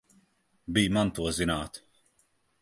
[0.77, 1.75] Bij man to zināt!